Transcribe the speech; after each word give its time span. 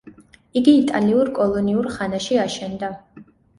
იგი 0.61 0.73
იტალიურ 0.77 1.29
კოლონიურ 1.37 1.91
ხანაში 1.99 2.43
აშენდა. 2.49 2.93